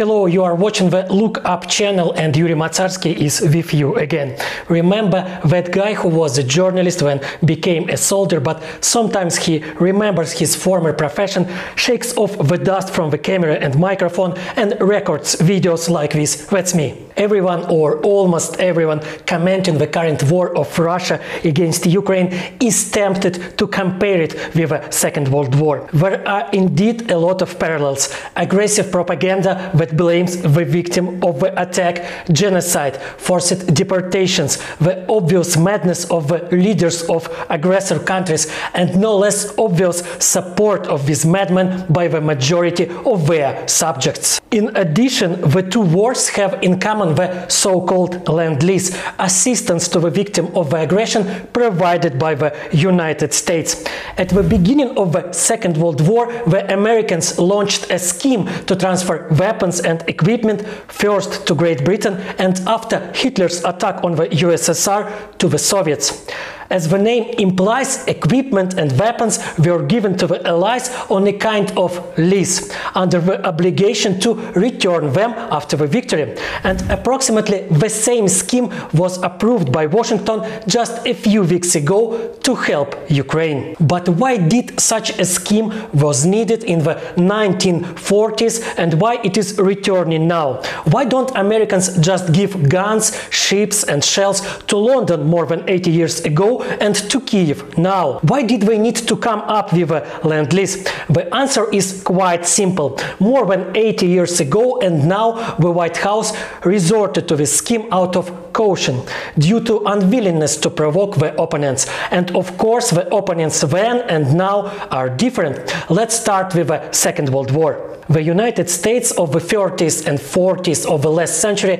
[0.00, 4.34] Hello, you are watching the Look Up channel and Yuriy Matsarsky is with you again.
[4.70, 10.32] Remember that guy who was a journalist when became a soldier but sometimes he remembers
[10.32, 11.46] his former profession,
[11.76, 16.46] shakes off the dust from the camera and microphone and records videos like this.
[16.46, 17.09] That's me.
[17.20, 23.66] Everyone or almost everyone commenting the current war of Russia against Ukraine is tempted to
[23.66, 25.86] compare it with the Second World War.
[25.92, 28.08] There are indeed a lot of parallels.
[28.36, 31.94] Aggressive propaganda that blames the victim of the attack,
[32.32, 39.52] genocide, forced deportations, the obvious madness of the leaders of aggressor countries, and no less
[39.58, 44.40] obvious support of these madmen by the majority of their subjects.
[44.50, 50.46] In addition, the two wars have in common the so-called Lend-Lease, assistance to the victim
[50.56, 53.84] of the aggression provided by the United States.
[54.16, 59.28] At the beginning of the Second World War, the Americans launched a scheme to transfer
[59.38, 65.48] weapons and equipment first to Great Britain and after Hitler's attack on the USSR to
[65.48, 66.26] the Soviets.
[66.70, 71.76] As the name implies, equipment and weapons were given to the Allies on a kind
[71.76, 76.36] of lease, under the obligation to return them after the victory.
[76.62, 82.54] And approximately the same scheme was approved by Washington just a few weeks ago to
[82.54, 83.74] help Ukraine.
[83.80, 89.58] But why did such a scheme was needed in the 1940s and why it is
[89.58, 90.62] returning now?
[90.84, 96.20] Why don't Americans just give guns, ships and shells to London more than 80 years
[96.20, 98.20] ago and to Kiev now?
[98.20, 100.84] Why did we need to come up with a Lend-Lease?
[101.08, 102.98] The answer is quite simple.
[103.18, 106.32] More than 80 years ago and now the White House
[106.64, 109.02] resorted to this scheme out of caution,
[109.38, 111.86] due to unwillingness to provoke the opponents.
[112.10, 115.72] And of course the opponents then and now are different.
[115.90, 117.89] Let's start with the Second World War.
[118.10, 121.78] The United States of the 30s and 40s of the last century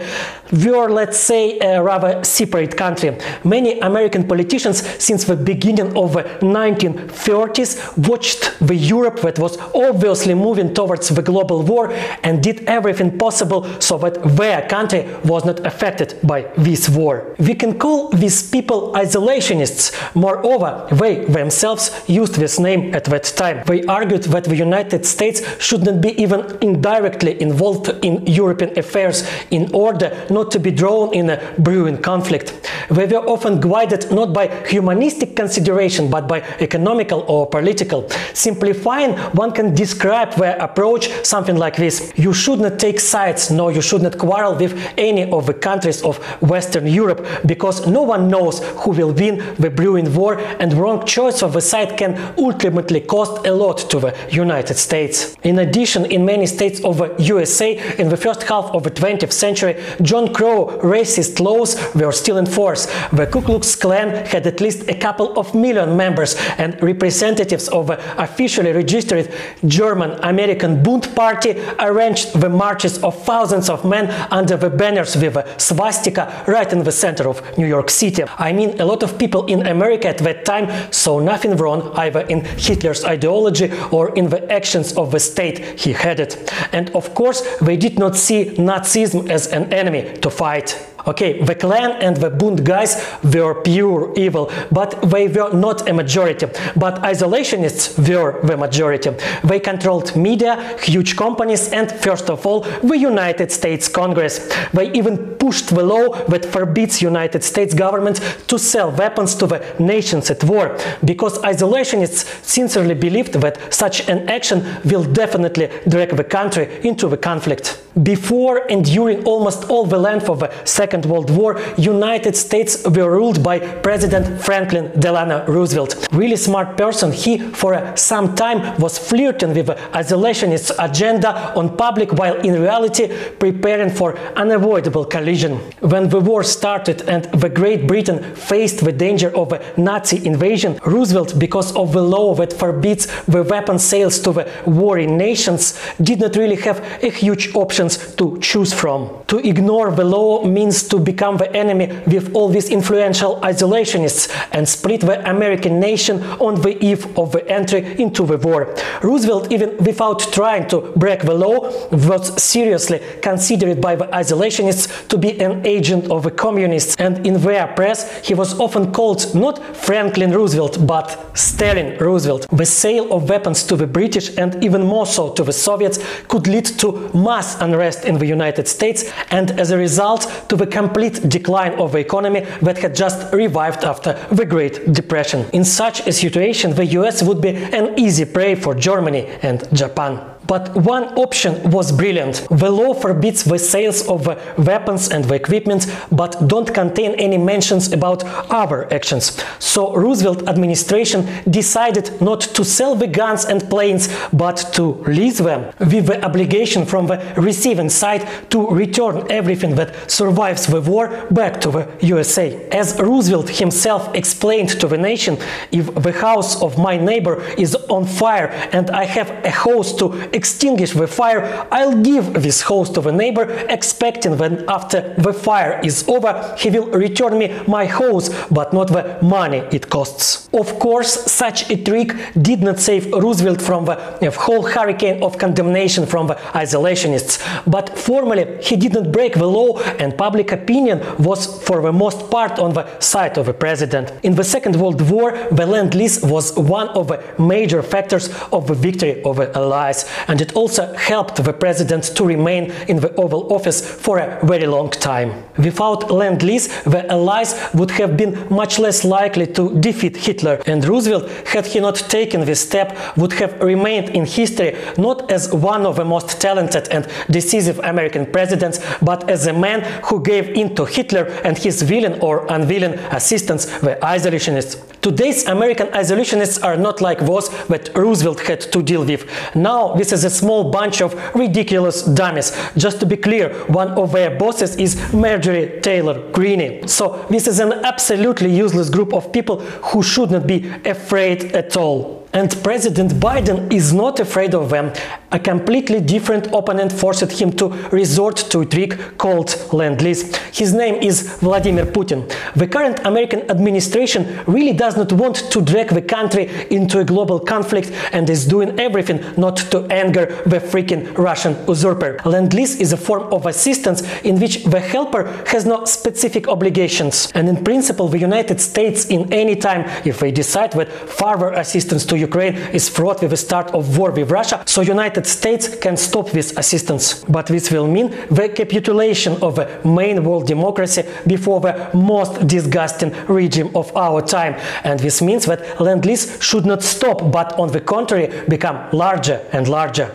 [0.53, 3.19] were, let's say, a rather separate country.
[3.43, 10.35] Many American politicians since the beginning of the 1930s watched the Europe that was obviously
[10.35, 11.91] moving towards the global war
[12.23, 17.35] and did everything possible so that their country was not affected by this war.
[17.41, 20.15] We can call these people isolationists.
[20.15, 23.65] Moreover, they themselves used this name at that time.
[23.67, 29.27] They argued that the United States should not be even indirectly involved in European affairs
[29.51, 32.47] in order not to be drawn in a brewing conflict.
[32.91, 38.09] They were often guided not by humanistic consideration but by economical or political.
[38.35, 42.13] Simplifying, one can describe their approach something like this.
[42.17, 46.03] You should not take sides, no, you should not quarrel with any of the countries
[46.03, 51.07] of Western Europe because no one knows who will win the brewing war and wrong
[51.07, 55.37] choice of a side can ultimately cost a lot to the United States.
[55.43, 59.33] In addition, in many states of the USA in the first half of the 20th
[59.33, 62.87] century, John Crow racist laws were still in force.
[63.11, 67.89] The Ku Klux Klan had at least a couple of million members and representatives of
[67.89, 69.33] the officially registered
[69.67, 75.59] German-American Bund Party arranged the marches of thousands of men under the banners with a
[75.59, 78.25] swastika right in the center of New York City.
[78.39, 82.21] I mean, a lot of people in America at that time saw nothing wrong either
[82.23, 86.37] in Hitler's ideology or in the actions of the state he headed.
[86.73, 90.90] And of course, they did not see Nazism as an enemy to fight.
[91.07, 95.93] Okay, the Klan and the Bund guys were pure evil, but they were not a
[95.93, 96.47] majority.
[96.77, 99.11] But isolationists were the majority.
[99.45, 104.51] They controlled media, huge companies, and first of all, the United States Congress.
[104.73, 109.65] They even pushed the law that forbids United States government to sell weapons to the
[109.79, 116.25] nations at war, because isolationists sincerely believed that such an action will definitely drag the
[116.25, 117.83] country into the conflict.
[118.03, 123.11] Before and during almost all the length of the Second World War, United States were
[123.11, 126.07] ruled by President Franklin Delano Roosevelt.
[126.13, 132.37] Really smart person, he for some time was flirting with isolationist agenda on public while
[132.37, 133.09] in reality
[133.41, 135.57] preparing for unavoidable collision.
[135.81, 140.79] When the war started and the Great Britain faced the danger of a Nazi invasion,
[140.87, 146.21] Roosevelt, because of the law that forbids the weapon sales to the warring nations, did
[146.21, 149.25] not really have a huge option to choose from.
[149.29, 154.69] To ignore the law means to become the enemy with all these influential isolationists and
[154.69, 158.75] split the American nation on the eve of the entry into the war.
[159.03, 165.17] Roosevelt, even without trying to break the law, was seriously considered by the isolationists to
[165.17, 169.77] be an agent of the communists and in their press he was often called not
[169.77, 172.47] Franklin Roosevelt but Stalin Roosevelt.
[172.51, 175.99] The sale of weapons to the British and even more so to the Soviets
[176.29, 180.67] could lead to mass unrest in the United States and as a result to the
[180.67, 185.47] complete decline of the economy that had just revived after the Great Depression.
[185.53, 190.30] In such a situation, the US would be an easy prey for Germany and Japan.
[190.51, 192.49] But one option was brilliant.
[192.51, 194.27] The law forbids the sales of
[194.59, 199.41] weapons and the equipment, but don't contain any mentions about other actions.
[199.61, 205.73] So Roosevelt administration decided not to sell the guns and planes, but to lease them,
[205.79, 211.61] with the obligation from the receiving side to return everything that survives the war back
[211.61, 212.69] to the USA.
[212.71, 215.39] As Roosevelt himself explained to the nation,
[215.71, 220.07] if the house of my neighbor is on fire and I have a hose to
[220.41, 221.41] extinguish the fire,
[221.79, 223.45] I'll give this hose to the neighbor,
[223.77, 226.33] expecting that after the fire is over,
[226.63, 227.47] he will return me
[227.77, 228.27] my hose,
[228.59, 229.05] but not the
[229.39, 230.49] money it costs.
[230.63, 232.11] Of course, such a trick
[232.49, 237.35] did not save Roosevelt from the whole hurricane of condemnation from the isolationists,
[237.77, 239.71] but formally he didn't break the law
[240.03, 244.07] and public opinion was for the most part on the side of the president.
[244.23, 245.29] In the Second World War,
[245.59, 248.25] the Lend-Lease was one of the major factors
[248.57, 250.01] of the victory of the Allies
[250.31, 254.67] and it also helped the president to remain in the Oval Office for a very
[254.67, 255.43] long time.
[255.59, 261.29] Without Lend-Lease, the Allies would have been much less likely to defeat Hitler, and Roosevelt,
[261.49, 265.97] had he not taken this step, would have remained in history not as one of
[265.97, 270.85] the most talented and decisive American presidents, but as a man who gave in to
[270.85, 274.79] Hitler and his willing or unwilling assistants, the isolationists.
[275.03, 279.25] Today's American isolationists are not like those that Roosevelt had to deal with.
[279.55, 282.55] Now this is a small bunch of ridiculous dummies.
[282.77, 286.87] Just to be clear, one of their bosses is Marjorie Taylor Greene.
[286.87, 291.77] So this is an absolutely useless group of people who should not be afraid at
[291.79, 292.20] all.
[292.33, 294.93] And President Biden is not afraid of them.
[295.33, 300.37] A completely different opponent forced him to resort to a trick called Lend-Lease.
[300.57, 302.33] His name is Vladimir Putin.
[302.55, 307.41] The current American administration really does not want to drag the country into a global
[307.41, 312.17] conflict and is doing everything not to anger the freaking Russian usurper.
[312.25, 317.31] Lend-Lease is a form of assistance in which the helper has no specific obligations.
[317.35, 322.05] And in principle, the United States in any time, if they decide that further assistance
[322.07, 325.97] to Ukraine is fraught with the start of war with Russia, so United States can
[325.97, 327.25] stop this assistance.
[327.25, 333.13] But this will mean the capitulation of the main world democracy before the most disgusting
[333.27, 334.55] regime of our time.
[334.85, 339.69] And this means that Lend-Lease should not stop, but on the contrary, become larger and
[339.69, 340.11] larger.